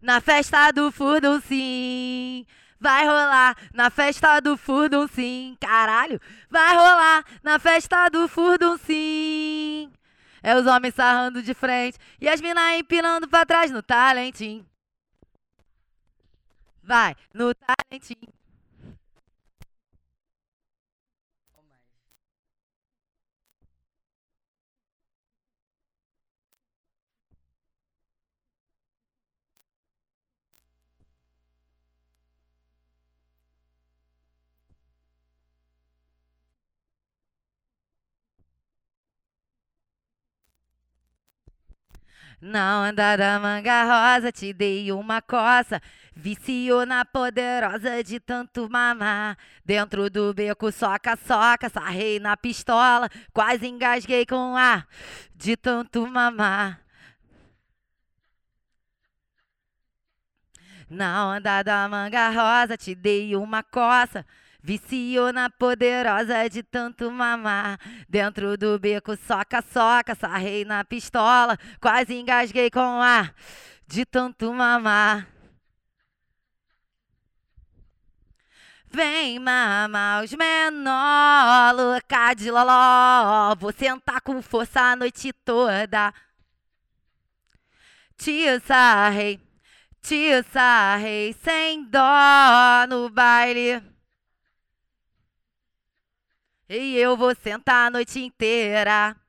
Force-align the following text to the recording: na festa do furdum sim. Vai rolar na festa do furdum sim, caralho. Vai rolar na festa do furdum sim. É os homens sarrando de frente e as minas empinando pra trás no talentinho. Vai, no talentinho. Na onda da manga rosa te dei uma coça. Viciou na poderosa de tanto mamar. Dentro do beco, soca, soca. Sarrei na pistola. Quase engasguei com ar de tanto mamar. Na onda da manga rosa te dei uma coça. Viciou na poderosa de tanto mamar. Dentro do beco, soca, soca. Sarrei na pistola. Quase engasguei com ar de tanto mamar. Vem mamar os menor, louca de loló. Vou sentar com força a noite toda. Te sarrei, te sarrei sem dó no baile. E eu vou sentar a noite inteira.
na 0.00 0.20
festa 0.20 0.70
do 0.72 0.90
furdum 0.90 1.40
sim. 1.40 2.46
Vai 2.78 3.04
rolar 3.04 3.56
na 3.74 3.90
festa 3.90 4.40
do 4.40 4.56
furdum 4.56 5.06
sim, 5.06 5.56
caralho. 5.60 6.20
Vai 6.48 6.74
rolar 6.74 7.24
na 7.42 7.58
festa 7.58 8.08
do 8.08 8.26
furdum 8.26 8.78
sim. 8.78 9.92
É 10.42 10.56
os 10.56 10.66
homens 10.66 10.94
sarrando 10.94 11.42
de 11.42 11.52
frente 11.52 11.98
e 12.20 12.28
as 12.28 12.40
minas 12.40 12.78
empinando 12.78 13.28
pra 13.28 13.44
trás 13.44 13.70
no 13.70 13.82
talentinho. 13.82 14.66
Vai, 16.82 17.14
no 17.34 17.54
talentinho. 17.54 18.39
Na 42.40 42.88
onda 42.88 43.16
da 43.16 43.38
manga 43.38 43.84
rosa 43.84 44.32
te 44.32 44.52
dei 44.54 44.90
uma 44.92 45.20
coça. 45.20 45.80
Viciou 46.16 46.86
na 46.86 47.04
poderosa 47.04 48.02
de 48.02 48.18
tanto 48.18 48.68
mamar. 48.70 49.36
Dentro 49.62 50.08
do 50.08 50.32
beco, 50.32 50.72
soca, 50.72 51.16
soca. 51.16 51.68
Sarrei 51.68 52.18
na 52.18 52.36
pistola. 52.38 53.10
Quase 53.32 53.66
engasguei 53.66 54.24
com 54.24 54.56
ar 54.56 54.88
de 55.34 55.54
tanto 55.54 56.06
mamar. 56.06 56.80
Na 60.88 61.28
onda 61.28 61.62
da 61.62 61.86
manga 61.88 62.30
rosa 62.30 62.74
te 62.76 62.94
dei 62.94 63.36
uma 63.36 63.62
coça. 63.62 64.24
Viciou 64.62 65.32
na 65.32 65.48
poderosa 65.48 66.48
de 66.48 66.62
tanto 66.62 67.10
mamar. 67.10 67.78
Dentro 68.08 68.56
do 68.56 68.78
beco, 68.78 69.16
soca, 69.16 69.62
soca. 69.62 70.14
Sarrei 70.14 70.64
na 70.64 70.84
pistola. 70.84 71.58
Quase 71.80 72.14
engasguei 72.14 72.70
com 72.70 73.00
ar 73.00 73.34
de 73.86 74.04
tanto 74.04 74.52
mamar. 74.52 75.26
Vem 78.92 79.38
mamar 79.38 80.24
os 80.24 80.32
menor, 80.32 81.74
louca 81.74 82.34
de 82.34 82.50
loló. 82.50 83.54
Vou 83.56 83.72
sentar 83.72 84.20
com 84.20 84.42
força 84.42 84.80
a 84.80 84.96
noite 84.96 85.32
toda. 85.32 86.12
Te 88.16 88.60
sarrei, 88.60 89.40
te 90.02 90.42
sarrei 90.52 91.32
sem 91.32 91.84
dó 91.84 92.86
no 92.88 93.08
baile. 93.08 93.80
E 96.72 96.96
eu 96.96 97.16
vou 97.16 97.34
sentar 97.34 97.88
a 97.88 97.90
noite 97.90 98.20
inteira. 98.20 99.19